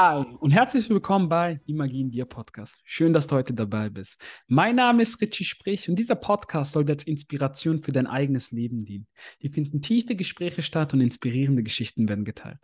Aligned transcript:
Hi 0.00 0.24
und 0.38 0.52
herzlich 0.52 0.88
willkommen 0.90 1.28
bei 1.28 1.60
Die 1.66 1.74
Magie 1.74 2.04
dir 2.04 2.24
Podcast. 2.24 2.78
Schön, 2.84 3.12
dass 3.12 3.26
du 3.26 3.34
heute 3.34 3.52
dabei 3.52 3.90
bist. 3.90 4.22
Mein 4.46 4.76
Name 4.76 5.02
ist 5.02 5.20
Richie 5.20 5.42
Sprich 5.42 5.88
und 5.88 5.96
dieser 5.96 6.14
Podcast 6.14 6.70
soll 6.70 6.88
als 6.88 7.02
Inspiration 7.02 7.82
für 7.82 7.90
dein 7.90 8.06
eigenes 8.06 8.52
Leben 8.52 8.84
dienen. 8.84 9.08
Hier 9.40 9.50
finden 9.50 9.82
tiefe 9.82 10.14
Gespräche 10.14 10.62
statt 10.62 10.94
und 10.94 11.00
inspirierende 11.00 11.64
Geschichten 11.64 12.08
werden 12.08 12.24
geteilt. 12.24 12.60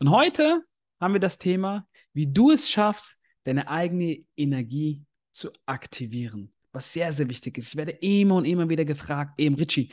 Und 0.00 0.10
heute 0.10 0.64
haben 1.00 1.12
wir 1.12 1.20
das 1.20 1.38
Thema, 1.38 1.86
wie 2.12 2.26
du 2.26 2.50
es 2.50 2.68
schaffst, 2.68 3.22
deine 3.44 3.68
eigene 3.68 4.24
Energie 4.36 5.04
zu 5.30 5.50
aktivieren. 5.66 6.52
Was 6.72 6.92
sehr, 6.92 7.12
sehr 7.12 7.28
wichtig 7.28 7.56
ist. 7.56 7.68
Ich 7.68 7.76
werde 7.76 7.92
immer 7.92 8.34
und 8.34 8.46
immer 8.46 8.68
wieder 8.68 8.84
gefragt, 8.84 9.40
eben 9.40 9.54
Richie, 9.54 9.92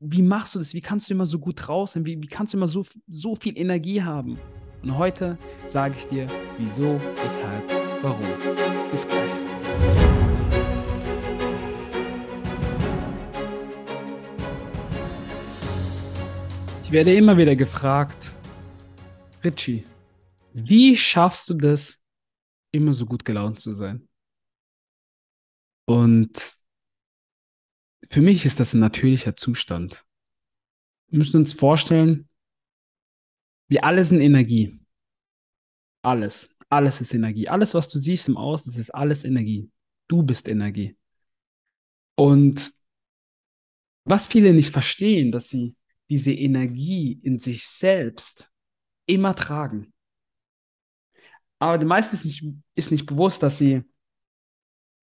wie 0.00 0.22
machst 0.22 0.54
du 0.54 0.58
das? 0.58 0.74
Wie 0.74 0.82
kannst 0.82 1.08
du 1.08 1.14
immer 1.14 1.24
so 1.24 1.38
gut 1.38 1.66
raus? 1.66 1.96
Wie, 1.96 2.22
wie 2.22 2.28
kannst 2.28 2.52
du 2.52 2.58
immer 2.58 2.68
so, 2.68 2.84
so 3.06 3.36
viel 3.36 3.56
Energie 3.56 4.02
haben? 4.02 4.38
Und 4.82 4.96
heute 4.96 5.36
sage 5.66 5.94
ich 5.98 6.06
dir, 6.06 6.26
wieso, 6.56 7.00
weshalb, 7.22 7.64
warum. 8.02 8.22
Bis 8.90 9.06
gleich. 9.06 9.32
Ich 16.84 16.92
werde 16.92 17.14
immer 17.14 17.36
wieder 17.36 17.56
gefragt, 17.56 18.34
Richie, 19.44 19.84
wie 20.54 20.96
schaffst 20.96 21.50
du 21.50 21.54
das, 21.54 22.04
immer 22.72 22.92
so 22.92 23.04
gut 23.04 23.24
gelaunt 23.24 23.58
zu 23.58 23.72
sein? 23.74 24.08
Und 25.86 26.56
für 28.10 28.20
mich 28.20 28.44
ist 28.44 28.60
das 28.60 28.74
ein 28.74 28.80
natürlicher 28.80 29.36
Zustand. 29.36 30.04
Wir 31.08 31.18
müssen 31.18 31.38
uns 31.38 31.52
vorstellen, 31.52 32.27
wir 33.68 33.84
alle 33.84 34.04
sind 34.04 34.20
Energie. 34.20 34.80
Alles. 36.02 36.48
Alles 36.68 37.00
ist 37.00 37.14
Energie. 37.14 37.48
Alles, 37.48 37.74
was 37.74 37.88
du 37.88 37.98
siehst 37.98 38.28
im 38.28 38.36
Außen, 38.36 38.72
das 38.72 38.80
ist 38.80 38.94
alles 38.94 39.24
Energie. 39.24 39.70
Du 40.08 40.22
bist 40.22 40.48
Energie. 40.48 40.96
Und 42.14 42.70
was 44.04 44.26
viele 44.26 44.52
nicht 44.52 44.72
verstehen, 44.72 45.30
dass 45.30 45.50
sie 45.50 45.76
diese 46.08 46.32
Energie 46.32 47.20
in 47.22 47.38
sich 47.38 47.66
selbst 47.66 48.50
immer 49.06 49.34
tragen. 49.34 49.92
Aber 51.58 51.78
den 51.78 51.88
meisten 51.88 52.16
ist 52.16 52.24
nicht, 52.24 52.44
ist 52.74 52.90
nicht 52.90 53.06
bewusst, 53.06 53.42
dass 53.42 53.58
sie 53.58 53.82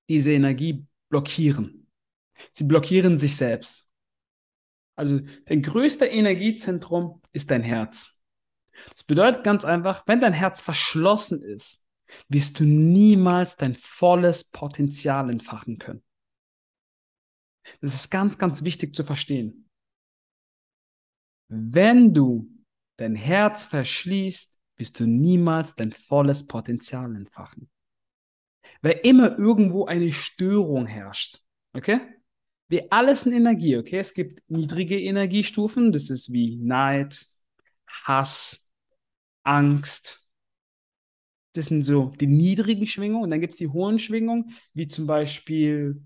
diese 0.10 0.32
Energie 0.34 0.86
blockieren. 1.10 1.88
Sie 2.52 2.64
blockieren 2.64 3.20
sich 3.20 3.36
selbst. 3.36 3.90
Also 4.96 5.20
dein 5.46 5.62
größter 5.62 6.10
Energiezentrum 6.10 7.22
ist 7.34 7.52
dein 7.52 7.62
Herz. 7.62 8.15
Das 8.92 9.04
bedeutet 9.04 9.44
ganz 9.44 9.66
einfach, 9.66 10.04
wenn 10.08 10.22
dein 10.22 10.34
Herz 10.34 10.62
verschlossen 10.62 11.42
ist, 11.42 11.86
wirst 12.30 12.60
du 12.60 12.66
niemals 12.66 13.56
dein 13.56 13.76
volles 13.76 14.44
Potenzial 14.46 15.30
entfachen 15.30 15.78
können. 15.78 16.04
Das 17.82 17.96
ist 17.96 18.12
ganz, 18.12 18.38
ganz 18.38 18.64
wichtig 18.64 18.94
zu 18.96 19.04
verstehen. 19.04 19.70
Wenn 21.48 22.14
du 22.14 22.50
dein 22.98 23.16
Herz 23.16 23.66
verschließt, 23.66 24.60
wirst 24.78 25.00
du 25.00 25.06
niemals 25.06 25.76
dein 25.76 25.92
volles 25.92 26.48
Potenzial 26.48 27.16
entfachen. 27.16 27.70
Weil 28.82 29.00
immer 29.04 29.38
irgendwo 29.38 29.86
eine 29.86 30.12
Störung 30.12 30.86
herrscht. 30.86 31.40
Okay? 31.74 32.00
Wir 32.68 32.88
alles 32.92 33.22
sind 33.22 33.34
Energie, 33.34 33.78
okay? 33.78 34.00
Es 34.00 34.14
gibt 34.14 34.42
niedrige 34.50 35.00
Energiestufen, 35.00 35.92
das 35.92 36.10
ist 36.10 36.34
wie 36.34 36.58
Neid, 36.58 37.26
Hass, 37.88 38.65
Angst. 39.46 40.22
Das 41.54 41.68
sind 41.68 41.84
so 41.84 42.14
die 42.20 42.28
niedrigen 42.28 42.86
Schwingungen. 42.86 43.24
Und 43.24 43.32
dann 43.32 43.40
gibt 43.40 43.54
es 43.54 43.60
die 43.60 43.70
hohen 43.70 43.98
Schwingungen, 44.00 44.54
wie 44.74 44.88
zum 44.88 45.08
Beispiel 45.08 46.02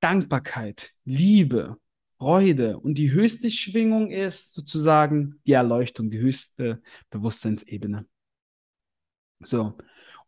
Dankbarkeit, 0.00 0.92
Liebe, 1.04 1.78
Freude. 2.18 2.78
Und 2.78 2.98
die 2.98 3.12
höchste 3.12 3.50
Schwingung 3.50 4.10
ist 4.10 4.52
sozusagen 4.52 5.40
die 5.46 5.52
Erleuchtung, 5.52 6.10
die 6.10 6.18
höchste 6.18 6.82
Bewusstseinsebene. 7.10 8.06
So. 9.40 9.76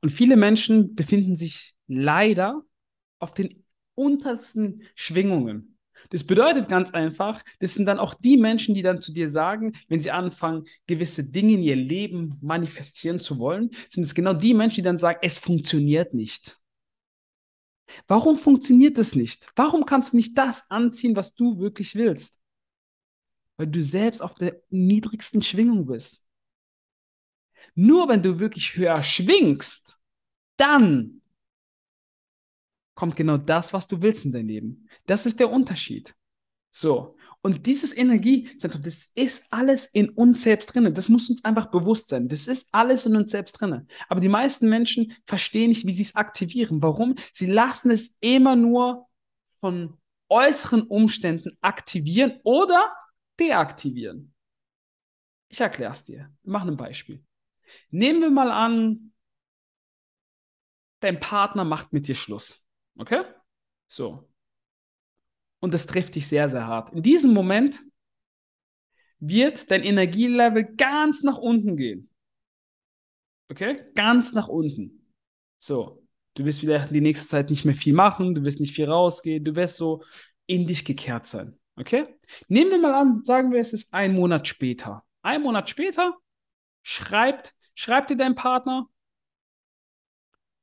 Und 0.01 0.11
viele 0.11 0.37
Menschen 0.37 0.95
befinden 0.95 1.35
sich 1.35 1.75
leider 1.87 2.63
auf 3.19 3.35
den 3.35 3.65
untersten 3.95 4.83
Schwingungen. 4.95 5.74
Das 6.11 6.25
bedeutet 6.25 6.69
ganz 6.69 6.91
einfach, 6.93 7.43
das 7.61 7.75
sind 7.75 7.87
dann 7.87 7.99
auch 7.99 8.15
die 8.15 8.37
Menschen, 8.37 8.75
die 8.75 8.83
dann 8.83 9.01
zu 9.01 9.13
dir 9.13 9.29
sagen, 9.29 9.73
wenn 9.89 10.01
sie 10.01 10.11
anfangen, 10.11 10.65
gewisse 10.87 11.31
Dinge 11.31 11.55
in 11.55 11.63
ihr 11.63 11.77
Leben 11.77 12.39
manifestieren 12.41 13.21
zu 13.21 13.39
wollen, 13.39 13.71
sind 13.89 14.05
es 14.05 14.15
genau 14.15 14.35
die 14.35 14.55
Menschen, 14.55 14.77
die 14.77 14.83
dann 14.83 14.99
sagen, 14.99 15.19
es 15.23 15.39
funktioniert 15.39 16.15
nicht. 16.15 16.59
Warum 18.07 18.39
funktioniert 18.39 18.99
es 18.99 19.15
nicht? 19.15 19.47
Warum 19.57 19.87
kannst 19.87 20.13
du 20.13 20.17
nicht 20.17 20.37
das 20.37 20.71
anziehen, 20.71 21.17
was 21.17 21.35
du 21.35 21.59
wirklich 21.59 21.95
willst? 21.95 22.43
Weil 23.57 23.69
du 23.69 23.83
selbst 23.83 24.21
auf 24.21 24.35
der 24.35 24.61
niedrigsten 24.71 25.43
Schwingung 25.43 25.87
bist. 25.87 26.27
Nur 27.75 28.09
wenn 28.09 28.23
du 28.23 28.41
wirklich 28.41 28.77
höher 28.77 29.03
schwingst, 29.03 29.99
dann 30.57 31.23
kommt 32.95 33.17
genau 33.17 33.37
das, 33.37 33.73
was 33.73 33.89
du 33.89 34.01
willst 34.03 34.25
in 34.25 34.33
dein 34.33 34.47
Leben. 34.47 34.89
Das 35.07 35.27
ist 35.27 35.41
der 35.41 35.51
Unterschied. 35.51 36.15
So. 36.71 37.17
Und 37.41 37.67
dieses 37.67 37.95
Energiezentrum, 37.95 38.83
das 38.83 39.13
ist 39.15 39.45
alles 39.51 39.85
in 39.87 40.09
uns 40.09 40.43
selbst 40.43 40.75
drin. 40.75 40.95
Das 40.95 41.11
muss 41.11 41.29
uns 41.29 41.45
einfach 41.45 41.71
bewusst 41.71 42.09
sein. 42.09 42.27
Das 42.27 42.49
ist 42.49 42.69
alles 42.73 43.05
in 43.05 43.17
uns 43.17 43.33
selbst 43.33 43.61
drin. 43.61 43.87
Aber 44.09 44.21
die 44.21 44.31
meisten 44.31 44.69
Menschen 44.71 45.13
verstehen 45.27 45.69
nicht, 45.69 45.87
wie 45.87 45.93
sie 45.93 46.03
es 46.03 46.17
aktivieren. 46.17 46.81
Warum? 46.81 47.17
Sie 47.33 47.47
lassen 47.47 47.91
es 47.91 48.17
immer 48.21 48.57
nur 48.57 49.09
von 49.61 49.99
äußeren 50.31 50.85
Umständen 50.85 51.57
aktivieren 51.61 52.41
oder 52.45 52.95
deaktivieren. 53.39 54.35
Ich 55.49 55.61
erkläre 55.61 55.93
es 55.93 56.05
dir. 56.05 56.31
Wir 56.43 56.53
machen 56.53 56.71
ein 56.71 56.77
Beispiel. 56.77 57.23
Nehmen 57.91 58.21
wir 58.21 58.31
mal 58.31 58.51
an, 58.51 59.13
dein 61.01 61.21
Partner 61.21 61.65
macht 61.65 61.93
mit 61.93 62.09
dir 62.09 62.15
Schluss. 62.15 62.64
Okay? 62.97 63.25
So. 63.87 64.29
Und 65.61 65.75
das 65.75 65.87
trifft 65.87 66.15
dich 66.15 66.29
sehr, 66.29 66.49
sehr 66.49 66.67
hart. 66.67 66.93
In 66.93 67.03
diesem 67.03 67.33
Moment 67.33 67.81
wird 69.19 69.71
dein 69.71 69.83
Energielevel 69.83 70.75
ganz 70.77 71.23
nach 71.23 71.39
unten 71.39 71.77
gehen. 71.77 72.11
Okay? 73.51 73.85
Ganz 73.95 74.33
nach 74.33 74.49
unten. 74.49 75.13
So. 75.59 76.03
Du 76.35 76.45
wirst 76.45 76.63
wieder 76.63 76.87
die 76.89 77.01
nächste 77.01 77.29
Zeit 77.29 77.51
nicht 77.51 77.65
mehr 77.65 77.75
viel 77.75 77.95
machen, 77.95 78.35
du 78.35 78.45
wirst 78.45 78.59
nicht 78.59 78.75
viel 78.75 78.91
rausgehen, 78.91 79.45
du 79.45 79.55
wirst 79.55 79.77
so 79.77 80.03
in 80.47 80.67
dich 80.67 80.85
gekehrt 80.85 81.27
sein. 81.27 81.59
Okay? 81.77 82.07
Nehmen 82.49 82.71
wir 82.71 82.79
mal 82.79 82.95
an, 82.95 83.25
sagen 83.25 83.53
wir, 83.53 83.61
es 83.61 83.73
ist 83.73 83.93
ein 83.95 84.15
Monat 84.15 84.49
später. 84.49 85.05
Ein 85.23 85.43
Monat 85.43 85.69
später 85.71 86.17
schreibt, 86.83 87.55
schreibt 87.75 88.11
dir 88.11 88.17
dein 88.17 88.35
Partner 88.35 88.89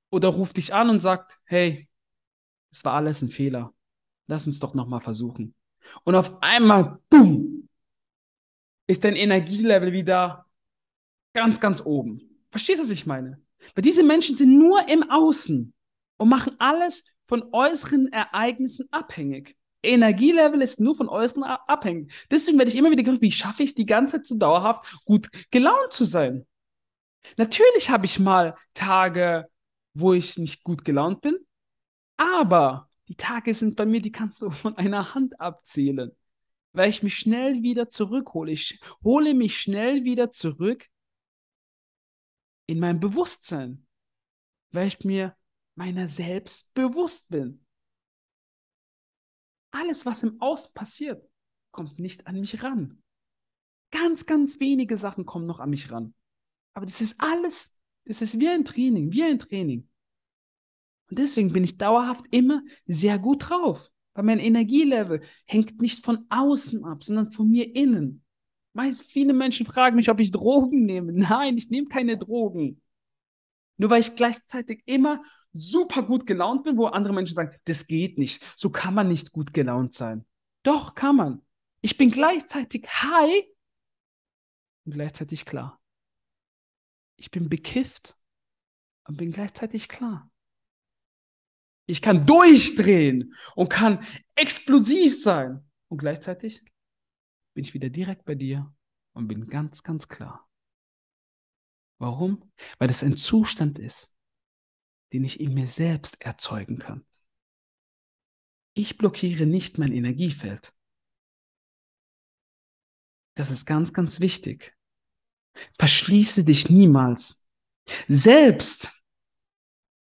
oder 0.10 0.28
ruft 0.28 0.58
dich 0.58 0.74
an 0.74 0.90
und 0.90 1.00
sagt, 1.00 1.40
hey, 1.46 1.90
es 2.72 2.86
war 2.86 2.94
alles 2.94 3.22
ein 3.22 3.30
Fehler. 3.30 3.74
Lass 4.28 4.46
uns 4.46 4.60
doch 4.60 4.74
nochmal 4.74 5.02
versuchen. 5.02 5.54
Und 6.04 6.16
auf 6.16 6.42
einmal, 6.42 7.00
boom, 7.10 7.68
ist 8.88 9.04
dein 9.04 9.16
Energielevel 9.16 9.92
wieder 9.92 10.46
ganz, 11.34 11.60
ganz 11.60 11.82
oben. 11.86 12.22
Verstehst 12.52 12.80
du, 12.80 12.84
was 12.84 12.92
ich 12.92 13.06
meine? 13.06 13.42
Weil 13.76 13.84
diese 13.84 14.04
Menschen 14.04 14.36
sind 14.36 14.58
nur 14.58 14.88
im 14.88 15.10
Außen 15.10 15.74
und 16.18 16.30
machen 16.30 16.56
alles 16.60 17.04
von 17.28 17.44
äußeren 17.52 18.12
Ereignissen 18.12 18.88
abhängig. 18.92 19.58
Energielevel 19.84 20.62
ist 20.62 20.80
nur 20.80 20.96
von 20.96 21.10
äußeren 21.10 21.44
abhängig. 21.44 22.12
Deswegen 22.30 22.58
werde 22.58 22.70
ich 22.70 22.78
immer 22.78 22.92
wieder 22.92 23.04
gefragt, 23.04 23.22
wie 23.22 23.32
schaffe 23.32 23.64
ich 23.64 23.70
es 23.70 23.76
die 23.76 23.86
ganze 23.86 24.18
Zeit 24.18 24.28
so 24.28 24.38
dauerhaft 24.38 25.06
gut 25.06 25.30
gelaunt 25.50 25.92
zu 25.92 26.06
sein? 26.06 26.46
Natürlich 27.38 27.90
habe 27.90 28.06
ich 28.06 28.20
mal 28.20 28.56
Tage, 28.74 29.48
wo 29.94 30.14
ich 30.14 30.38
nicht 30.38 30.64
gut 30.64 30.86
gelaunt 30.86 31.22
bin. 31.22 31.38
Aber 32.22 32.88
die 33.08 33.16
Tage 33.16 33.52
sind 33.52 33.76
bei 33.76 33.88
mir, 33.88 34.00
die 34.00 34.12
kannst 34.12 34.44
du 34.44 34.52
von 34.52 34.78
einer 34.78 35.16
Hand 35.16 35.42
abzählen, 35.42 36.12
weil 36.72 36.92
ich 36.92 37.02
mich 37.02 37.18
schnell 37.18 37.64
wieder 37.64 37.90
zurückhole. 37.90 38.52
Ich 38.52 38.80
hole 39.04 39.34
mich 39.34 39.60
schnell 39.60 40.04
wieder 40.04 40.32
zurück 40.32 40.88
in 42.68 42.80
mein 42.80 43.00
Bewusstsein, 43.00 43.88
weil 44.70 44.88
ich 44.88 45.04
mir 45.04 45.36
meiner 45.74 46.08
selbst 46.08 46.72
bewusst 46.76 47.32
bin. 47.32 47.66
Alles, 49.72 50.06
was 50.06 50.22
im 50.22 50.40
Außen 50.40 50.76
passiert, 50.76 51.28
kommt 51.72 51.98
nicht 51.98 52.28
an 52.28 52.40
mich 52.40 52.62
ran. 52.62 53.02
Ganz, 53.90 54.28
ganz 54.28 54.60
wenige 54.60 54.96
Sachen 54.96 55.26
kommen 55.26 55.48
noch 55.48 55.60
an 55.60 55.72
mich 55.72 55.90
ran. 55.90 56.14
Aber 56.76 56.86
das 56.86 57.02
ist 57.02 57.20
alles, 57.20 57.80
das 58.06 58.22
ist 58.22 58.40
wie 58.40 58.48
ein 58.48 58.64
Training, 58.64 59.12
wie 59.12 59.24
ein 59.24 59.40
Training. 59.40 59.91
Und 61.12 61.20
deswegen 61.20 61.52
bin 61.52 61.66
ich 61.66 61.78
dauerhaft 61.78 62.26
immer 62.32 62.64
sehr 62.88 63.20
gut 63.20 63.50
drauf. 63.50 63.92
Weil 64.14 64.24
mein 64.24 64.40
Energielevel 64.40 65.22
hängt 65.46 65.82
nicht 65.82 66.06
von 66.06 66.26
außen 66.30 66.86
ab, 66.86 67.04
sondern 67.04 67.34
von 67.34 67.50
mir 67.50 67.76
innen. 67.76 68.24
Meist 68.72 69.04
viele 69.04 69.34
Menschen 69.34 69.66
fragen 69.66 69.98
mich, 69.98 70.10
ob 70.10 70.22
ich 70.22 70.32
Drogen 70.32 70.86
nehme. 70.86 71.12
Nein, 71.14 71.58
ich 71.58 71.70
nehme 71.70 71.90
keine 71.90 72.18
Drogen. 72.18 72.82
Nur 73.76 73.90
weil 73.90 74.00
ich 74.00 74.16
gleichzeitig 74.16 74.84
immer 74.86 75.22
super 75.52 76.04
gut 76.04 76.26
gelaunt 76.26 76.64
bin, 76.64 76.78
wo 76.78 76.86
andere 76.86 77.14
Menschen 77.14 77.36
sagen, 77.36 77.58
das 77.66 77.88
geht 77.88 78.18
nicht. 78.18 78.42
So 78.56 78.70
kann 78.70 78.94
man 78.94 79.10
nicht 79.10 79.34
gut 79.34 79.54
gelaunt 79.54 79.92
sein. 79.92 80.26
Doch, 80.64 80.96
kann 80.96 81.18
man. 81.18 81.42
Ich 81.82 81.98
bin 81.98 82.10
gleichzeitig 82.10 82.88
high 82.88 83.44
und 84.86 84.94
gleichzeitig 84.94 85.44
klar. 85.44 85.78
Ich 87.18 87.32
bin 87.32 87.50
bekifft 87.50 88.16
und 89.04 89.18
bin 89.18 89.32
gleichzeitig 89.32 89.90
klar. 89.90 90.31
Ich 91.92 92.02
kann 92.02 92.26
durchdrehen 92.26 93.36
und 93.54 93.68
kann 93.68 94.02
explosiv 94.36 95.22
sein 95.22 95.70
und 95.90 95.98
gleichzeitig 95.98 96.64
bin 97.54 97.66
ich 97.66 97.74
wieder 97.74 97.90
direkt 97.90 98.24
bei 98.24 98.34
dir 98.34 98.74
und 99.12 99.28
bin 99.28 99.48
ganz, 99.48 99.84
ganz 99.84 100.08
klar. 100.08 100.50
Warum? 101.98 102.50
Weil 102.80 102.90
es 102.90 103.04
ein 103.04 103.18
Zustand 103.18 103.78
ist, 103.78 104.16
den 105.12 105.26
ich 105.26 105.42
in 105.42 105.54
mir 105.54 105.68
selbst 105.68 106.16
erzeugen 106.22 106.80
kann. 106.80 107.06
Ich 108.74 108.98
blockiere 108.98 109.46
nicht 109.46 109.78
mein 109.78 109.92
Energiefeld. 109.92 110.74
Das 113.36 113.52
ist 113.52 113.66
ganz, 113.66 113.92
ganz 113.92 114.22
wichtig. 114.22 114.78
Verschließe 115.78 116.46
dich 116.46 116.70
niemals. 116.70 117.50
Selbst, 118.08 118.90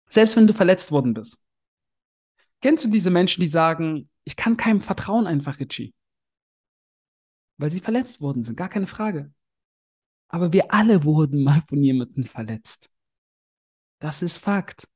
selbst 0.08 0.36
wenn 0.36 0.46
du 0.46 0.54
verletzt 0.54 0.92
worden 0.92 1.14
bist. 1.14 1.36
Kennst 2.62 2.84
du 2.84 2.90
diese 2.90 3.10
Menschen, 3.10 3.40
die 3.40 3.46
sagen, 3.46 4.10
ich 4.24 4.36
kann 4.36 4.56
keinem 4.56 4.82
vertrauen 4.82 5.26
einfach, 5.26 5.58
Richie? 5.58 5.94
Weil 7.58 7.70
sie 7.70 7.80
verletzt 7.80 8.20
worden 8.20 8.42
sind, 8.42 8.56
gar 8.56 8.68
keine 8.68 8.86
Frage. 8.86 9.32
Aber 10.28 10.52
wir 10.52 10.72
alle 10.72 11.04
wurden 11.04 11.42
mal 11.42 11.62
von 11.68 11.82
jemandem 11.82 12.24
verletzt. 12.24 12.90
Das 14.00 14.22
ist 14.22 14.38
Fakt. 14.38 14.88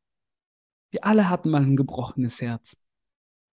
Wir 0.90 1.04
alle 1.04 1.28
hatten 1.28 1.50
mal 1.50 1.62
ein 1.62 1.76
gebrochenes 1.76 2.40
Herz. 2.40 2.76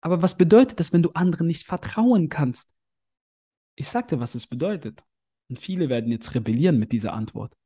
Aber 0.01 0.21
was 0.21 0.37
bedeutet 0.37 0.79
das, 0.79 0.93
wenn 0.93 1.03
du 1.03 1.11
anderen 1.11 1.47
nicht 1.47 1.65
vertrauen 1.65 2.29
kannst? 2.29 2.69
Ich 3.75 3.87
sagte, 3.87 4.19
was 4.19 4.35
es 4.35 4.47
bedeutet. 4.47 5.03
Und 5.49 5.59
viele 5.59 5.89
werden 5.89 6.11
jetzt 6.11 6.33
rebellieren 6.35 6.77
mit 6.77 6.91
dieser 6.91 7.13
Antwort. 7.13 7.57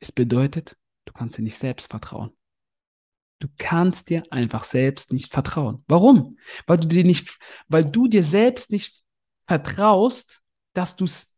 Es 0.00 0.12
bedeutet, 0.12 0.76
du 1.06 1.12
kannst 1.12 1.38
dir 1.38 1.42
nicht 1.42 1.58
selbst 1.58 1.90
vertrauen. 1.90 2.32
Du 3.42 3.48
kannst 3.58 4.08
dir 4.08 4.22
einfach 4.30 4.62
selbst 4.62 5.12
nicht 5.12 5.32
vertrauen. 5.32 5.82
Warum? 5.88 6.38
Weil 6.68 6.78
du 6.78 6.86
dir 6.86 7.02
nicht, 7.02 7.40
weil 7.66 7.84
du 7.84 8.06
dir 8.06 8.22
selbst 8.22 8.70
nicht 8.70 9.02
vertraust, 9.48 10.44
dass 10.74 10.94
du 10.94 11.06
es, 11.06 11.36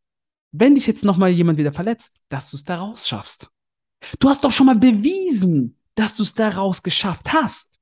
wenn 0.53 0.75
dich 0.75 0.87
jetzt 0.87 1.03
nochmal 1.03 1.31
jemand 1.31 1.57
wieder 1.57 1.73
verletzt, 1.73 2.15
dass 2.29 2.51
du 2.51 2.59
es 2.59 2.65
daraus 2.65 3.09
schaffst. 3.09 3.49
Du 4.19 4.29
hast 4.29 4.45
doch 4.45 4.53
schon 4.53 4.67
mal 4.67 4.77
bewiesen, 4.77 5.81
dass 5.95 6.15
du 6.15 6.25
es 6.25 6.35
daraus 6.35 6.83
geschafft 6.83 7.33
hast. 7.33 7.81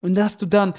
Und 0.00 0.14
dass 0.14 0.38
du 0.38 0.46
dann 0.46 0.74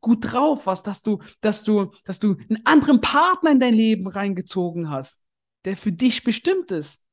gut 0.00 0.32
drauf 0.32 0.66
warst, 0.66 0.88
dass 0.88 1.00
du, 1.04 1.22
dass 1.40 1.62
du, 1.62 1.92
dass 2.02 2.18
du 2.18 2.38
einen 2.48 2.66
anderen 2.66 3.00
Partner 3.00 3.52
in 3.52 3.60
dein 3.60 3.74
Leben 3.74 4.08
reingezogen 4.08 4.90
hast, 4.90 5.22
der 5.64 5.76
für 5.76 5.92
dich 5.92 6.24
bestimmt 6.24 6.72
ist. 6.72 7.06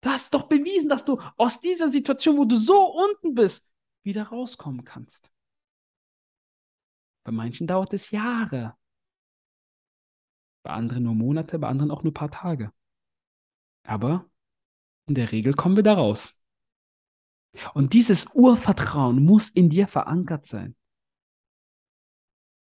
Du 0.00 0.08
hast 0.08 0.32
doch 0.32 0.44
bewiesen, 0.44 0.88
dass 0.88 1.04
du 1.04 1.20
aus 1.36 1.60
dieser 1.60 1.88
Situation, 1.88 2.38
wo 2.38 2.44
du 2.44 2.56
so 2.56 2.92
unten 2.92 3.34
bist, 3.34 3.70
wieder 4.02 4.28
rauskommen 4.28 4.84
kannst. 4.84 5.30
Bei 7.24 7.32
manchen 7.32 7.66
dauert 7.66 7.92
es 7.92 8.10
Jahre. 8.10 8.76
Bei 10.62 10.70
anderen 10.72 11.04
nur 11.04 11.14
Monate, 11.14 11.58
bei 11.58 11.68
anderen 11.68 11.90
auch 11.90 12.02
nur 12.02 12.12
ein 12.12 12.14
paar 12.14 12.30
Tage. 12.30 12.72
Aber 13.82 14.30
in 15.06 15.14
der 15.14 15.32
Regel 15.32 15.54
kommen 15.54 15.76
wir 15.76 15.82
da 15.82 15.94
raus. 15.94 16.40
Und 17.74 17.92
dieses 17.94 18.34
Urvertrauen 18.34 19.24
muss 19.24 19.50
in 19.50 19.70
dir 19.70 19.88
verankert 19.88 20.46
sein. 20.46 20.76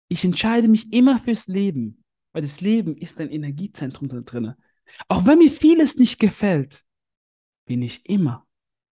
Ich 0.09 0.25
entscheide 0.25 0.69
mich 0.69 0.93
immer 0.93 1.21
fürs 1.21 1.47
Leben, 1.47 2.05
weil 2.33 2.43
das 2.43 2.61
Leben 2.61 2.97
ist 2.97 3.21
ein 3.21 3.31
Energiezentrum 3.31 4.09
da 4.09 4.21
drin. 4.21 4.55
Auch 5.09 5.27
wenn 5.27 5.39
mir 5.39 5.53
vieles 5.53 5.97
nicht 5.97 6.19
gefällt, 6.19 6.87
bin 7.69 7.83
ich 7.83 8.09
immer 8.09 8.45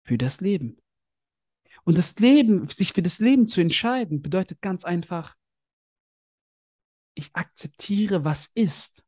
für 0.04 0.20
das 0.20 0.40
Leben. 0.40 0.78
Und 1.84 1.98
das 1.98 2.20
Leben, 2.20 2.68
sich 2.68 2.94
für 2.94 3.02
das 3.02 3.20
Leben 3.20 3.48
zu 3.48 3.62
entscheiden, 3.62 4.22
bedeutet 4.22 4.62
ganz 4.62 4.86
einfach, 4.86 5.36
ich 7.16 7.36
akzeptiere, 7.36 8.24
was 8.24 8.48
ist. 8.54 9.04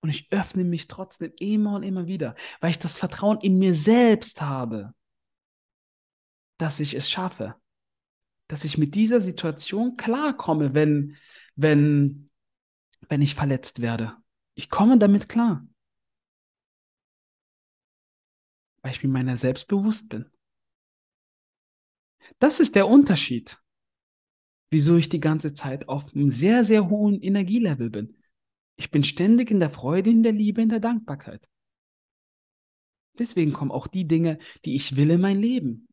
Und 0.00 0.10
ich 0.10 0.30
öffne 0.32 0.64
mich 0.64 0.88
trotzdem 0.88 1.32
immer 1.38 1.76
und 1.76 1.82
immer 1.84 2.08
wieder, 2.08 2.34
weil 2.60 2.70
ich 2.70 2.78
das 2.78 2.98
Vertrauen 2.98 3.38
in 3.40 3.58
mir 3.58 3.74
selbst 3.74 4.42
habe 4.42 4.92
dass 6.58 6.80
ich 6.80 6.94
es 6.94 7.10
schaffe, 7.10 7.54
dass 8.48 8.64
ich 8.64 8.78
mit 8.78 8.94
dieser 8.94 9.20
Situation 9.20 9.96
klarkomme, 9.96 10.74
wenn, 10.74 11.16
wenn, 11.56 12.30
wenn 13.08 13.22
ich 13.22 13.34
verletzt 13.34 13.80
werde. 13.80 14.16
Ich 14.54 14.70
komme 14.70 14.98
damit 14.98 15.28
klar, 15.28 15.66
weil 18.84 18.92
ich 18.92 19.02
mir 19.02 19.08
meiner 19.08 19.34
selbst 19.34 19.66
bewusst 19.66 20.10
bin. 20.10 20.26
Das 22.38 22.60
ist 22.60 22.74
der 22.74 22.86
Unterschied, 22.86 23.58
wieso 24.70 24.96
ich 24.96 25.08
die 25.08 25.20
ganze 25.20 25.54
Zeit 25.54 25.88
auf 25.88 26.14
einem 26.14 26.28
sehr, 26.28 26.64
sehr 26.64 26.90
hohen 26.90 27.20
Energielevel 27.20 27.88
bin. 27.88 28.16
Ich 28.76 28.90
bin 28.90 29.02
ständig 29.02 29.50
in 29.50 29.58
der 29.58 29.70
Freude, 29.70 30.10
in 30.10 30.22
der 30.22 30.32
Liebe, 30.32 30.60
in 30.60 30.68
der 30.68 30.80
Dankbarkeit. 30.80 31.48
Deswegen 33.18 33.54
kommen 33.54 33.70
auch 33.70 33.86
die 33.86 34.06
Dinge, 34.06 34.38
die 34.66 34.74
ich 34.76 34.96
will 34.96 35.10
in 35.10 35.20
mein 35.20 35.40
Leben. 35.40 35.88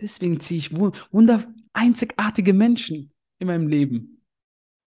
Deswegen 0.00 0.40
ziehe 0.40 0.58
ich 0.58 0.76
wunder 0.76 1.54
einzigartige 1.74 2.54
Menschen 2.54 3.12
in 3.38 3.46
meinem 3.46 3.68
Leben. 3.68 4.24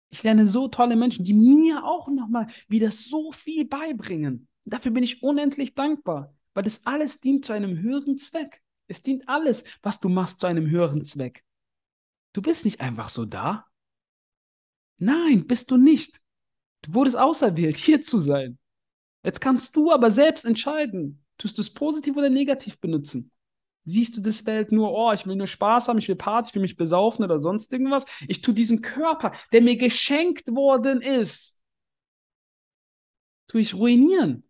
Ich 0.10 0.24
lerne 0.24 0.46
so 0.46 0.68
tolle 0.68 0.98
Menschen, 0.98 1.24
die 1.24 1.34
mir 1.34 1.86
auch 1.86 2.10
nochmal 2.10 2.48
wieder 2.68 2.92
so 2.92 3.32
viel 3.32 3.66
beibringen. 3.66 4.50
Dafür 4.66 4.92
bin 4.92 5.04
ich 5.04 5.24
unendlich 5.24 5.74
dankbar, 5.74 6.36
weil 6.54 6.64
das 6.64 6.86
alles 6.86 7.20
dient 7.20 7.46
zu 7.46 7.54
einem 7.54 7.80
höheren 7.80 8.18
Zweck. 8.18 8.62
Es 8.88 9.02
dient 9.02 9.28
alles, 9.28 9.64
was 9.82 10.00
du 10.00 10.10
machst, 10.10 10.40
zu 10.40 10.48
einem 10.48 10.70
höheren 10.70 11.04
Zweck. 11.04 11.44
Du 12.34 12.42
bist 12.42 12.66
nicht 12.66 12.82
einfach 12.82 13.10
so 13.10 13.26
da. 13.26 13.68
Nein, 14.98 15.48
bist 15.48 15.72
du 15.72 15.78
nicht. 15.78 16.22
Du 16.82 16.94
wurdest 16.94 17.18
auserwählt, 17.18 17.78
hier 17.78 18.02
zu 18.02 18.20
sein. 18.20 18.58
Jetzt 19.24 19.40
kannst 19.40 19.76
du 19.76 19.92
aber 19.92 20.12
selbst 20.12 20.46
entscheiden, 20.46 21.24
tust 21.38 21.58
du 21.58 21.62
es 21.62 21.74
positiv 21.74 22.18
oder 22.18 22.30
negativ 22.30 22.80
benutzen. 22.80 23.32
Siehst 23.86 24.16
du 24.16 24.22
das 24.22 24.46
Welt 24.46 24.72
nur, 24.72 24.94
oh, 24.94 25.12
ich 25.12 25.26
will 25.26 25.36
nur 25.36 25.48
Spaß 25.48 25.88
haben, 25.88 25.98
ich 25.98 26.08
will 26.08 26.16
Party, 26.16 26.50
ich 26.50 26.56
will 26.56 26.62
mich 26.62 26.78
besaufen 26.78 27.24
oder 27.24 27.40
sonst 27.40 27.72
irgendwas? 27.74 28.06
Ich 28.28 28.42
tue 28.42 28.54
diesen 28.54 28.82
Körper, 28.82 29.34
der 29.52 29.62
mir 29.62 29.78
geschenkt 29.78 30.54
worden 30.54 31.02
ist, 31.02 31.60
tue 33.48 33.62
ich 33.62 33.74
ruinieren. 33.74 34.44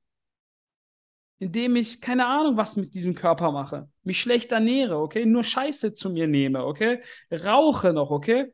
Indem 1.39 1.75
ich 1.75 1.99
keine 1.99 2.25
Ahnung, 2.25 2.57
was 2.57 2.75
mit 2.75 2.95
diesem 2.95 3.15
Körper 3.15 3.51
mache. 3.51 3.89
Mich 4.03 4.21
schlecht 4.21 4.51
ernähre, 4.51 4.97
okay? 4.97 5.25
Nur 5.25 5.43
Scheiße 5.43 5.93
zu 5.93 6.09
mir 6.09 6.27
nehme, 6.27 6.65
okay? 6.65 7.01
Rauche 7.31 7.91
noch, 7.91 8.11
okay? 8.11 8.53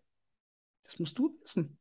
Das 0.83 0.98
musst 0.98 1.19
du 1.19 1.38
wissen. 1.41 1.77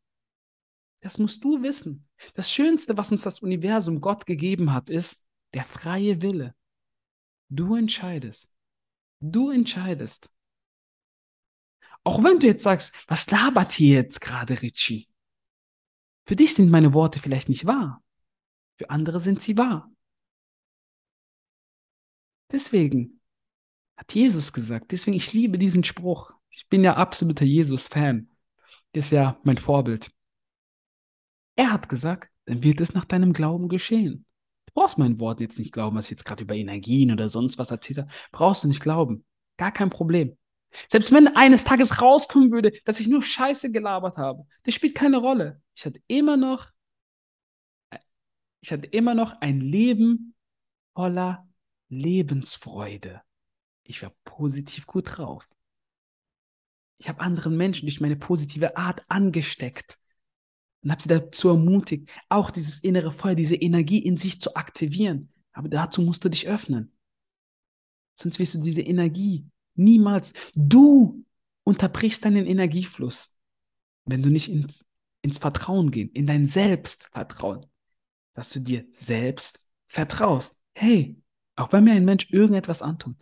Das 1.00 1.18
musst 1.18 1.42
du 1.44 1.62
wissen. 1.62 2.06
Das 2.34 2.50
Schönste, 2.50 2.96
was 2.96 3.12
uns 3.12 3.22
das 3.22 3.40
Universum 3.40 4.00
Gott 4.00 4.26
gegeben 4.26 4.72
hat, 4.72 4.90
ist 4.90 5.24
der 5.54 5.64
freie 5.64 6.20
Wille. 6.20 6.54
Du 7.48 7.76
entscheidest. 7.76 8.52
Du 9.20 9.50
entscheidest. 9.50 10.30
Auch 12.04 12.22
wenn 12.22 12.38
du 12.38 12.46
jetzt 12.46 12.62
sagst, 12.62 12.94
was 13.06 13.30
labert 13.30 13.72
hier 13.72 13.96
jetzt 13.96 14.20
gerade 14.20 14.60
Richie? 14.62 15.08
Für 16.26 16.36
dich 16.36 16.54
sind 16.54 16.70
meine 16.70 16.92
Worte 16.92 17.20
vielleicht 17.20 17.48
nicht 17.48 17.66
wahr. 17.66 18.02
Für 18.76 18.90
andere 18.90 19.18
sind 19.18 19.40
sie 19.40 19.56
wahr. 19.56 19.90
Deswegen 22.50 23.20
hat 23.96 24.14
Jesus 24.14 24.52
gesagt, 24.52 24.92
deswegen 24.92 25.16
ich 25.16 25.32
liebe 25.32 25.58
diesen 25.58 25.84
Spruch. 25.84 26.32
Ich 26.50 26.68
bin 26.68 26.82
ja 26.84 26.96
absoluter 26.96 27.44
Jesus-Fan. 27.44 28.30
Ist 28.92 29.12
ja 29.12 29.38
mein 29.42 29.58
Vorbild. 29.58 30.10
Er 31.56 31.72
hat 31.72 31.88
gesagt, 31.88 32.30
dann 32.46 32.62
wird 32.62 32.80
es 32.80 32.94
nach 32.94 33.04
deinem 33.04 33.32
Glauben 33.32 33.68
geschehen. 33.68 34.24
Du 34.66 34.72
brauchst 34.74 34.98
meinen 34.98 35.20
Worten 35.20 35.42
jetzt 35.42 35.58
nicht 35.58 35.72
glauben, 35.72 35.96
was 35.96 36.06
ich 36.06 36.12
jetzt 36.12 36.24
gerade 36.24 36.44
über 36.44 36.54
Energien 36.54 37.12
oder 37.12 37.28
sonst 37.28 37.58
was 37.58 37.70
erzählt 37.70 37.98
habe. 37.98 38.10
Brauchst 38.32 38.64
du 38.64 38.68
nicht 38.68 38.80
glauben. 38.80 39.24
Gar 39.56 39.72
kein 39.72 39.90
Problem. 39.90 40.38
Selbst 40.88 41.12
wenn 41.12 41.28
eines 41.28 41.64
Tages 41.64 42.00
rauskommen 42.00 42.50
würde, 42.52 42.72
dass 42.84 43.00
ich 43.00 43.08
nur 43.08 43.22
Scheiße 43.22 43.72
gelabert 43.72 44.18
habe, 44.18 44.46
das 44.62 44.74
spielt 44.74 44.94
keine 44.94 45.18
Rolle. 45.18 45.60
Ich 45.74 45.84
hatte 45.84 46.00
immer 46.06 46.36
noch, 46.36 46.66
ich 48.60 48.72
hatte 48.72 48.86
immer 48.86 49.14
noch 49.14 49.40
ein 49.40 49.60
Leben 49.60 50.34
voller 50.94 51.47
Lebensfreude. 51.88 53.22
Ich 53.84 54.02
war 54.02 54.12
positiv 54.24 54.86
gut 54.86 55.16
drauf. 55.16 55.48
Ich 56.98 57.08
habe 57.08 57.20
anderen 57.20 57.56
Menschen 57.56 57.86
durch 57.86 58.00
meine 58.00 58.16
positive 58.16 58.76
Art 58.76 59.04
angesteckt. 59.08 59.98
Und 60.82 60.92
habe 60.92 61.02
sie 61.02 61.08
dazu 61.08 61.48
ermutigt, 61.48 62.08
auch 62.28 62.50
dieses 62.50 62.80
innere 62.80 63.12
Feuer, 63.12 63.34
diese 63.34 63.56
Energie 63.56 63.98
in 63.98 64.16
sich 64.16 64.40
zu 64.40 64.54
aktivieren. 64.54 65.32
Aber 65.52 65.68
dazu 65.68 66.02
musst 66.02 66.24
du 66.24 66.28
dich 66.28 66.46
öffnen. 66.48 66.92
Sonst 68.14 68.38
wirst 68.38 68.54
du 68.54 68.60
diese 68.60 68.82
Energie 68.82 69.46
niemals. 69.74 70.34
Du 70.54 71.24
unterbrichst 71.64 72.24
deinen 72.24 72.46
Energiefluss, 72.46 73.38
wenn 74.04 74.22
du 74.22 74.30
nicht 74.30 74.48
ins, 74.48 74.84
ins 75.22 75.38
Vertrauen 75.38 75.90
gehst, 75.90 76.14
in 76.14 76.26
dein 76.26 76.46
Selbstvertrauen, 76.46 77.64
dass 78.34 78.50
du 78.50 78.60
dir 78.60 78.86
selbst 78.92 79.68
vertraust. 79.88 80.60
Hey, 80.74 81.16
auch 81.58 81.72
wenn 81.72 81.84
mir 81.84 81.92
ein 81.92 82.04
Mensch 82.04 82.30
irgendetwas 82.30 82.82
antut, 82.82 83.16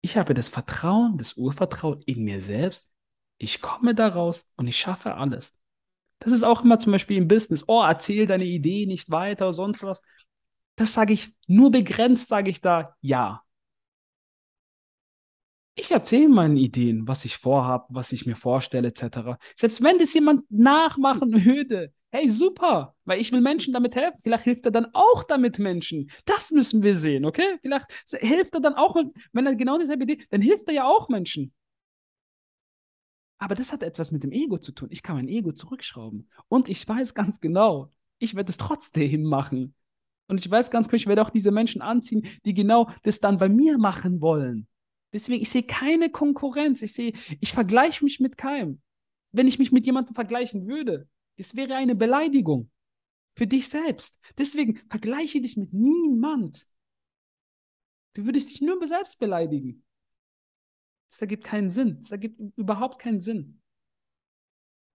ich 0.00 0.16
habe 0.16 0.34
das 0.34 0.48
Vertrauen, 0.48 1.16
das 1.18 1.34
Urvertrauen 1.34 2.02
in 2.02 2.24
mir 2.24 2.40
selbst. 2.40 2.90
Ich 3.38 3.60
komme 3.62 3.94
daraus 3.94 4.50
und 4.56 4.66
ich 4.66 4.76
schaffe 4.76 5.14
alles. 5.14 5.58
Das 6.18 6.32
ist 6.32 6.44
auch 6.44 6.62
immer 6.62 6.78
zum 6.78 6.92
Beispiel 6.92 7.16
im 7.16 7.28
Business. 7.28 7.64
Oh, 7.66 7.82
erzähl 7.82 8.26
deine 8.26 8.44
Idee 8.44 8.86
nicht 8.86 9.10
weiter 9.10 9.46
oder 9.46 9.54
sonst 9.54 9.82
was. 9.82 10.02
Das 10.76 10.92
sage 10.92 11.12
ich 11.12 11.34
nur 11.46 11.70
begrenzt, 11.70 12.28
sage 12.28 12.50
ich 12.50 12.60
da 12.60 12.96
ja. 13.00 13.42
Ich 15.76 15.90
erzähle 15.90 16.28
meine 16.28 16.60
Ideen, 16.60 17.08
was 17.08 17.24
ich 17.24 17.36
vorhabe, 17.36 17.86
was 17.88 18.12
ich 18.12 18.26
mir 18.26 18.36
vorstelle, 18.36 18.88
etc. 18.88 19.38
Selbst 19.56 19.82
wenn 19.82 19.98
das 19.98 20.14
jemand 20.14 20.48
nachmachen 20.50 21.44
würde, 21.44 21.92
hey, 22.14 22.28
super, 22.28 22.94
weil 23.04 23.20
ich 23.20 23.32
will 23.32 23.40
Menschen 23.40 23.74
damit 23.74 23.96
helfen. 23.96 24.20
Vielleicht 24.22 24.44
hilft 24.44 24.64
er 24.66 24.70
dann 24.70 24.86
auch 24.92 25.24
damit 25.24 25.58
Menschen. 25.58 26.10
Das 26.26 26.52
müssen 26.52 26.84
wir 26.84 26.94
sehen, 26.94 27.24
okay? 27.24 27.58
Vielleicht 27.60 27.86
hilft 28.20 28.54
er 28.54 28.60
dann 28.60 28.74
auch, 28.74 28.94
wenn 29.32 29.46
er 29.46 29.56
genau 29.56 29.78
dieselbe 29.78 30.04
Idee, 30.04 30.24
dann 30.30 30.40
hilft 30.40 30.68
er 30.68 30.74
ja 30.74 30.86
auch 30.86 31.08
Menschen. 31.08 31.52
Aber 33.38 33.56
das 33.56 33.72
hat 33.72 33.82
etwas 33.82 34.12
mit 34.12 34.22
dem 34.22 34.30
Ego 34.30 34.58
zu 34.58 34.70
tun. 34.70 34.88
Ich 34.92 35.02
kann 35.02 35.16
mein 35.16 35.26
Ego 35.26 35.50
zurückschrauben. 35.50 36.30
Und 36.46 36.68
ich 36.68 36.86
weiß 36.88 37.14
ganz 37.14 37.40
genau, 37.40 37.90
ich 38.18 38.36
werde 38.36 38.50
es 38.50 38.58
trotzdem 38.58 39.24
machen. 39.24 39.74
Und 40.28 40.38
ich 40.38 40.48
weiß 40.48 40.70
ganz 40.70 40.86
genau, 40.86 40.96
ich 40.96 41.08
werde 41.08 41.20
auch 41.20 41.30
diese 41.30 41.50
Menschen 41.50 41.82
anziehen, 41.82 42.26
die 42.44 42.54
genau 42.54 42.90
das 43.02 43.18
dann 43.18 43.38
bei 43.38 43.48
mir 43.48 43.76
machen 43.76 44.20
wollen. 44.20 44.68
Deswegen, 45.12 45.42
ich 45.42 45.50
sehe 45.50 45.64
keine 45.64 46.10
Konkurrenz. 46.10 46.80
Ich 46.80 46.92
sehe, 46.92 47.12
ich 47.40 47.52
vergleiche 47.52 48.04
mich 48.04 48.20
mit 48.20 48.38
keinem. 48.38 48.80
Wenn 49.32 49.48
ich 49.48 49.58
mich 49.58 49.72
mit 49.72 49.84
jemandem 49.84 50.14
vergleichen 50.14 50.68
würde, 50.68 51.08
es 51.36 51.56
wäre 51.56 51.74
eine 51.74 51.94
Beleidigung 51.94 52.70
für 53.36 53.46
dich 53.46 53.68
selbst. 53.68 54.18
Deswegen 54.38 54.76
vergleiche 54.88 55.40
dich 55.40 55.56
mit 55.56 55.72
niemand. 55.72 56.66
Du 58.14 58.24
würdest 58.24 58.50
dich 58.50 58.60
nur 58.60 58.84
selbst 58.86 59.18
beleidigen. 59.18 59.84
Das 61.10 61.20
ergibt 61.20 61.44
keinen 61.44 61.70
Sinn. 61.70 61.98
Das 62.00 62.12
ergibt 62.12 62.40
überhaupt 62.56 62.98
keinen 63.00 63.20
Sinn. 63.20 63.60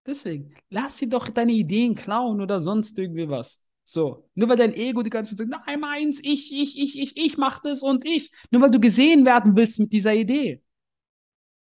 Deswegen, 0.07 0.55
lass 0.71 0.99
sie 0.99 1.09
doch 1.09 1.29
deine 1.29 1.53
Ideen 1.53 1.95
klauen 1.95 2.41
oder 2.41 2.61
sonst 2.61 2.99
irgendwie 2.99 3.29
was. 3.29 3.61
So, 3.85 4.29
nur 4.35 4.49
weil 4.49 4.57
dein 4.57 4.75
Ego 4.75 5.03
die 5.03 5.11
ganze 5.11 5.35
Zeit 5.35 5.49
sagt, 5.49 5.67
nein, 5.67 5.81
meins, 5.81 6.21
ich, 6.23 6.53
ich, 6.55 6.79
ich, 6.79 6.99
ich, 6.99 7.17
ich 7.17 7.37
mach 7.39 7.61
das 7.61 7.83
und 7.83 8.05
ich. 8.05 8.33
Nur 8.51 8.63
weil 8.63 8.71
du 8.71 8.81
gesehen 8.81 9.25
werden 9.25 9.57
willst 9.57 9.79
mit 9.79 9.93
dieser 9.93 10.15
Idee. 10.15 10.63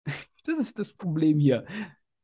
Das 0.45 0.59
ist 0.59 0.77
das 0.77 0.93
Problem 0.93 1.39
hier 1.39 1.65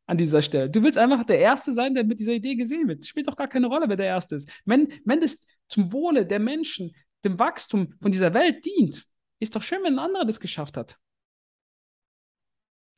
an 0.08 0.16
dieser 0.16 0.42
Stelle. 0.42 0.70
Du 0.70 0.82
willst 0.82 0.98
einfach 0.98 1.24
der 1.24 1.38
Erste 1.38 1.72
sein, 1.72 1.94
der 1.94 2.02
mit 2.02 2.18
dieser 2.18 2.32
Idee 2.32 2.56
gesehen 2.56 2.88
wird. 2.88 3.06
Spielt 3.06 3.28
doch 3.28 3.36
gar 3.36 3.46
keine 3.46 3.66
Rolle, 3.66 3.88
wer 3.88 3.96
der 3.96 4.06
Erste 4.06 4.36
ist. 4.36 4.50
Wenn, 4.64 4.88
wenn 5.04 5.20
das 5.20 5.46
zum 5.68 5.92
Wohle 5.92 6.26
der 6.26 6.40
Menschen, 6.40 6.96
dem 7.24 7.38
Wachstum 7.38 7.94
von 8.00 8.10
dieser 8.10 8.32
Welt 8.32 8.64
dient, 8.64 9.06
ist 9.38 9.54
doch 9.54 9.62
schön, 9.62 9.82
wenn 9.84 9.94
ein 9.94 10.04
anderer 10.04 10.24
das 10.24 10.40
geschafft 10.40 10.76
hat. 10.78 10.98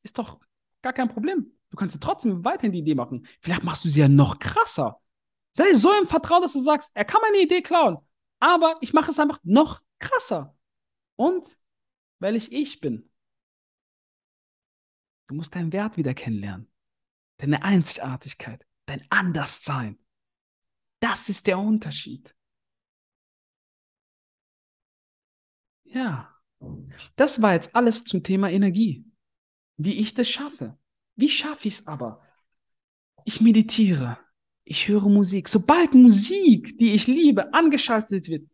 Ist 0.04 0.18
doch 0.18 0.38
gar 0.82 0.92
kein 0.92 1.08
Problem. 1.08 1.52
Du 1.70 1.76
kannst 1.76 2.00
trotzdem 2.00 2.44
weiterhin 2.44 2.72
die 2.72 2.78
Idee 2.78 2.94
machen. 2.94 3.26
Vielleicht 3.40 3.64
machst 3.64 3.84
du 3.84 3.88
sie 3.88 4.00
ja 4.00 4.08
noch 4.08 4.38
krasser. 4.38 5.00
Sei 5.52 5.74
so 5.74 5.90
im 6.00 6.06
Vertrauen, 6.06 6.42
dass 6.42 6.52
du 6.52 6.60
sagst, 6.60 6.92
er 6.94 7.04
kann 7.04 7.20
meine 7.22 7.42
Idee 7.42 7.60
klauen, 7.60 7.98
aber 8.38 8.76
ich 8.80 8.92
mache 8.92 9.10
es 9.10 9.18
einfach 9.18 9.40
noch 9.42 9.82
krasser. 9.98 10.56
Und 11.16 11.58
weil 12.20 12.36
ich 12.36 12.52
ich 12.52 12.80
bin. 12.80 13.10
Du 15.26 15.34
musst 15.34 15.54
deinen 15.56 15.72
Wert 15.72 15.96
wieder 15.96 16.14
kennenlernen. 16.14 16.69
Deine 17.40 17.62
Einzigartigkeit, 17.62 18.66
dein 18.86 19.04
Anderssein. 19.10 19.98
Das 21.00 21.28
ist 21.28 21.46
der 21.46 21.58
Unterschied. 21.58 22.34
Ja, 25.84 26.34
das 27.16 27.42
war 27.42 27.54
jetzt 27.54 27.74
alles 27.74 28.04
zum 28.04 28.22
Thema 28.22 28.50
Energie. 28.50 29.04
Wie 29.76 29.94
ich 29.94 30.14
das 30.14 30.28
schaffe. 30.28 30.78
Wie 31.16 31.30
schaffe 31.30 31.68
ich 31.68 31.74
es 31.74 31.86
aber? 31.86 32.22
Ich 33.24 33.40
meditiere 33.40 34.18
ich 34.70 34.86
höre 34.86 35.08
Musik. 35.08 35.48
Sobald 35.48 35.94
Musik, 35.94 36.78
die 36.78 36.92
ich 36.92 37.08
liebe, 37.08 37.52
angeschaltet 37.52 38.28
wird, 38.28 38.48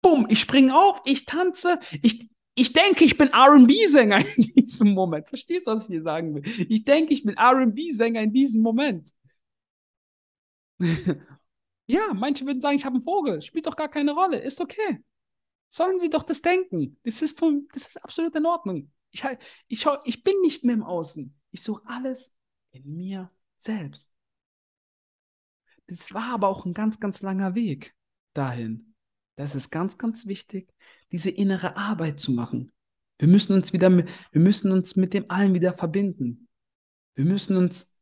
bumm, 0.00 0.26
ich 0.28 0.38
springe 0.38 0.72
auf, 0.76 1.00
ich 1.04 1.24
tanze, 1.24 1.80
ich, 2.00 2.31
ich 2.54 2.72
denke, 2.72 3.04
ich 3.04 3.16
bin 3.16 3.28
RB-Sänger 3.28 4.18
in 4.36 4.42
diesem 4.54 4.92
Moment. 4.92 5.28
Verstehst 5.28 5.66
du, 5.66 5.72
was 5.72 5.82
ich 5.82 5.88
dir 5.88 6.02
sagen 6.02 6.34
will? 6.34 6.42
Ich 6.68 6.84
denke, 6.84 7.12
ich 7.12 7.24
bin 7.24 7.36
RB-Sänger 7.38 8.20
in 8.20 8.32
diesem 8.32 8.60
Moment. 8.60 9.12
ja, 11.86 12.12
manche 12.14 12.44
würden 12.44 12.60
sagen, 12.60 12.76
ich 12.76 12.84
habe 12.84 12.96
einen 12.96 13.04
Vogel. 13.04 13.40
Spielt 13.40 13.66
doch 13.66 13.76
gar 13.76 13.88
keine 13.88 14.12
Rolle. 14.12 14.38
Ist 14.38 14.60
okay. 14.60 15.02
Sollen 15.70 15.98
sie 15.98 16.10
doch 16.10 16.22
das 16.22 16.42
denken. 16.42 16.98
Das 17.04 17.22
ist, 17.22 17.38
von, 17.38 17.66
das 17.72 17.88
ist 17.88 18.04
absolut 18.04 18.34
in 18.34 18.44
Ordnung. 18.44 18.92
Ich, 19.10 19.24
ich, 19.68 19.86
ich 20.04 20.22
bin 20.22 20.40
nicht 20.42 20.64
mehr 20.64 20.74
im 20.74 20.82
Außen. 20.82 21.34
Ich 21.50 21.62
suche 21.62 21.82
alles 21.86 22.34
in 22.72 22.94
mir 22.94 23.30
selbst. 23.56 24.10
Es 25.86 26.12
war 26.12 26.34
aber 26.34 26.48
auch 26.48 26.64
ein 26.64 26.74
ganz, 26.74 27.00
ganz 27.00 27.22
langer 27.22 27.54
Weg 27.54 27.94
dahin. 28.34 28.94
Das 29.36 29.54
ist 29.54 29.70
ganz, 29.70 29.98
ganz 29.98 30.26
wichtig, 30.26 30.71
diese 31.12 31.30
innere 31.30 31.76
Arbeit 31.76 32.18
zu 32.18 32.32
machen. 32.32 32.72
Wir 33.18 33.28
müssen 33.28 33.52
uns 33.52 33.72
wieder, 33.72 33.94
wir 33.96 34.40
müssen 34.40 34.72
uns 34.72 34.96
mit 34.96 35.14
dem 35.14 35.30
Allen 35.30 35.54
wieder 35.54 35.74
verbinden. 35.74 36.48
Wir 37.14 37.24
müssen 37.24 37.56
uns 37.56 37.96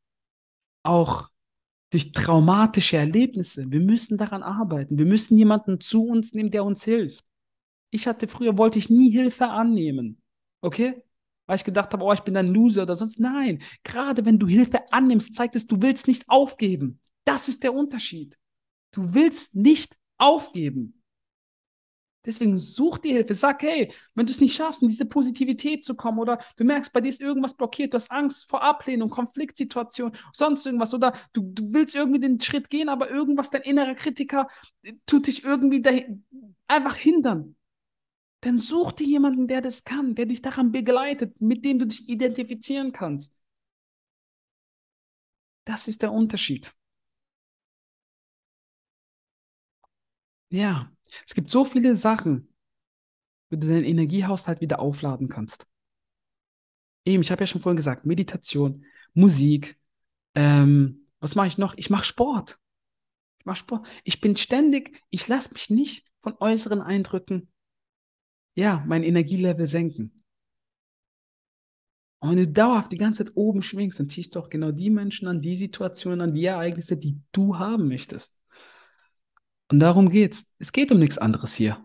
auch 0.82 1.28
durch 1.90 2.12
traumatische 2.12 2.96
Erlebnisse, 2.96 3.70
wir 3.70 3.80
müssen 3.80 4.16
daran 4.16 4.42
arbeiten. 4.42 4.96
Wir 4.96 5.06
müssen 5.06 5.36
jemanden 5.36 5.80
zu 5.80 6.06
uns 6.06 6.32
nehmen, 6.32 6.52
der 6.52 6.64
uns 6.64 6.84
hilft. 6.84 7.24
Ich 7.90 8.06
hatte 8.06 8.28
früher, 8.28 8.56
wollte 8.56 8.78
ich 8.78 8.88
nie 8.88 9.10
Hilfe 9.10 9.48
annehmen. 9.48 10.22
Okay? 10.62 11.02
Weil 11.46 11.56
ich 11.56 11.64
gedacht 11.64 11.92
habe, 11.92 12.04
oh, 12.04 12.12
ich 12.12 12.20
bin 12.20 12.36
ein 12.36 12.46
Loser 12.46 12.84
oder 12.84 12.94
sonst. 12.94 13.18
Nein, 13.18 13.60
gerade 13.82 14.24
wenn 14.24 14.38
du 14.38 14.46
Hilfe 14.46 14.80
annimmst, 14.92 15.34
zeigt 15.34 15.56
es, 15.56 15.66
du 15.66 15.82
willst 15.82 16.06
nicht 16.06 16.24
aufgeben. 16.28 17.00
Das 17.24 17.48
ist 17.48 17.64
der 17.64 17.74
Unterschied. 17.74 18.38
Du 18.92 19.12
willst 19.14 19.56
nicht 19.56 19.96
aufgeben. 20.16 21.00
Deswegen 22.26 22.58
such 22.58 22.98
dir 22.98 23.14
Hilfe. 23.14 23.32
Sag, 23.34 23.62
hey, 23.62 23.92
wenn 24.14 24.26
du 24.26 24.32
es 24.32 24.40
nicht 24.40 24.54
schaffst, 24.54 24.82
in 24.82 24.88
diese 24.88 25.06
Positivität 25.06 25.84
zu 25.86 25.94
kommen 25.96 26.18
oder 26.18 26.38
du 26.56 26.64
merkst, 26.64 26.92
bei 26.92 27.00
dir 27.00 27.08
ist 27.08 27.20
irgendwas 27.20 27.54
blockiert, 27.54 27.94
du 27.94 27.96
hast 27.96 28.10
Angst 28.10 28.48
vor 28.48 28.62
Ablehnung, 28.62 29.08
Konfliktsituation, 29.08 30.12
sonst 30.32 30.66
irgendwas 30.66 30.92
oder 30.92 31.14
du, 31.32 31.42
du 31.54 31.72
willst 31.72 31.94
irgendwie 31.94 32.20
den 32.20 32.38
Schritt 32.40 32.68
gehen, 32.68 32.90
aber 32.90 33.10
irgendwas, 33.10 33.48
dein 33.50 33.62
innerer 33.62 33.94
Kritiker 33.94 34.48
äh, 34.82 34.92
tut 35.06 35.26
dich 35.28 35.44
irgendwie 35.44 35.80
dahin, 35.80 36.24
einfach 36.66 36.96
hindern. 36.96 37.56
Dann 38.42 38.58
such 38.58 38.92
dir 38.92 39.06
jemanden, 39.06 39.48
der 39.48 39.62
das 39.62 39.84
kann, 39.84 40.14
der 40.14 40.26
dich 40.26 40.42
daran 40.42 40.72
begleitet, 40.72 41.40
mit 41.40 41.64
dem 41.64 41.78
du 41.78 41.86
dich 41.86 42.08
identifizieren 42.08 42.92
kannst. 42.92 43.34
Das 45.64 45.88
ist 45.88 46.02
der 46.02 46.12
Unterschied. 46.12 46.74
Ja, 50.50 50.90
es 51.26 51.34
gibt 51.34 51.50
so 51.50 51.64
viele 51.64 51.96
Sachen, 51.96 52.52
wie 53.48 53.58
du 53.58 53.66
deinen 53.66 53.84
Energiehaushalt 53.84 54.60
wieder 54.60 54.80
aufladen 54.80 55.28
kannst. 55.28 55.66
Eben, 57.04 57.22
ich 57.22 57.30
habe 57.30 57.42
ja 57.42 57.46
schon 57.46 57.60
vorhin 57.60 57.76
gesagt, 57.76 58.06
Meditation, 58.06 58.84
Musik. 59.14 59.78
Ähm, 60.34 61.06
was 61.18 61.34
mache 61.34 61.48
ich 61.48 61.58
noch? 61.58 61.74
Ich 61.76 61.90
mache 61.90 62.04
Sport. 62.04 62.58
Ich 63.38 63.46
mache 63.46 63.56
Sport. 63.56 63.88
Ich 64.04 64.20
bin 64.20 64.36
ständig, 64.36 65.02
ich 65.10 65.26
lasse 65.26 65.52
mich 65.54 65.70
nicht 65.70 66.06
von 66.22 66.34
äußeren 66.38 66.80
Eindrücken, 66.80 67.50
ja, 68.54 68.84
mein 68.86 69.02
Energielevel 69.02 69.66
senken. 69.66 70.14
Und 72.20 72.30
wenn 72.30 72.36
du 72.36 72.48
dauerhaft 72.48 72.92
die 72.92 72.98
ganze 72.98 73.24
Zeit 73.24 73.36
oben 73.36 73.62
schwingst, 73.62 73.98
dann 73.98 74.10
ziehst 74.10 74.34
du 74.34 74.40
auch 74.40 74.50
genau 74.50 74.72
die 74.72 74.90
Menschen 74.90 75.26
an, 75.26 75.40
die 75.40 75.54
Situationen 75.54 76.20
an, 76.20 76.34
die 76.34 76.44
Ereignisse, 76.44 76.98
die 76.98 77.18
du 77.32 77.58
haben 77.58 77.88
möchtest. 77.88 78.39
Und 79.70 79.78
darum 79.78 80.10
geht's. 80.10 80.52
Es 80.58 80.72
geht 80.72 80.90
um 80.90 80.98
nichts 80.98 81.16
anderes 81.16 81.54
hier. 81.54 81.78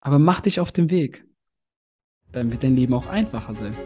Aber 0.00 0.18
mach 0.18 0.40
dich 0.40 0.60
auf 0.60 0.72
den 0.72 0.90
Weg. 0.90 1.26
Dann 2.32 2.50
wird 2.50 2.62
dein 2.62 2.74
Leben 2.74 2.94
auch 2.94 3.06
einfacher 3.06 3.54
sein. 3.54 3.76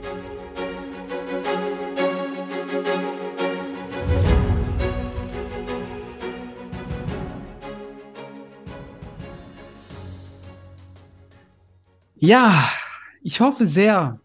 Ja, 12.14 12.70
ich 13.22 13.40
hoffe 13.40 13.66
sehr, 13.66 14.20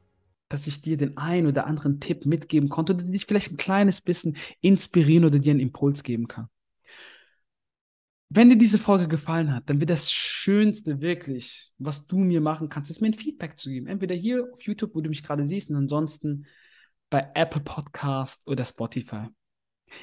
dass 0.48 0.68
ich 0.68 0.82
dir 0.82 0.98
den 0.98 1.18
einen 1.18 1.48
oder 1.48 1.66
anderen 1.66 2.00
Tipp 2.00 2.28
mitgeben 2.28 2.70
konnte 2.70 2.94
oder 2.94 3.04
dich 3.04 3.26
vielleicht 3.26 3.52
ein 3.52 3.58
kleines 3.58 4.00
bisschen 4.00 4.38
inspirieren 4.62 5.26
oder 5.26 5.40
dir 5.40 5.52
einen 5.52 5.60
Impuls 5.60 6.04
geben 6.04 6.28
kann. 6.28 6.50
Wenn 8.34 8.48
dir 8.48 8.56
diese 8.56 8.80
Folge 8.80 9.10
gefallen 9.10 9.54
hat, 9.54 9.70
dann 9.70 9.82
wird 9.82 9.90
das 9.90 10.10
Schönste 10.10 11.02
wirklich, 11.02 11.74
was 11.80 12.08
du 12.08 12.18
mir 12.18 12.40
machen 12.40 12.70
kannst, 12.70 12.90
ist 12.90 13.02
mir 13.02 13.10
ein 13.10 13.14
Feedback 13.14 13.58
zu 13.58 13.70
geben. 13.70 13.88
Entweder 13.88 14.16
hier 14.16 14.48
auf 14.54 14.64
YouTube, 14.64 14.96
wo 14.96 15.02
du 15.02 15.10
mich 15.10 15.22
gerade 15.22 15.46
siehst, 15.46 15.70
und 15.70 15.76
ansonsten 15.76 16.46
bei 17.10 17.30
Apple 17.34 17.60
Podcast 17.60 18.48
oder 18.48 18.64
Spotify. 18.64 19.28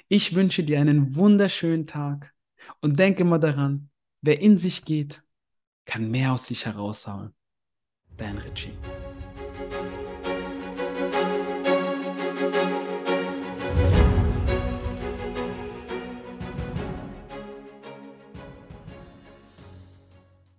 Ich 0.08 0.35
wünsche 0.35 0.62
dir 0.62 0.78
einen 0.78 1.16
wunderschönen 1.16 1.87
Tag 1.87 2.35
und 2.82 2.99
denke 2.99 3.25
mal 3.25 3.38
daran, 3.38 3.88
wer 4.20 4.38
in 4.42 4.58
sich 4.58 4.85
geht, 4.85 5.23
kann 5.87 6.11
mehr 6.11 6.35
aus 6.35 6.49
sich 6.49 6.66
heraushauen. 6.66 7.35
Dein 8.18 8.37
Richie. 8.37 8.73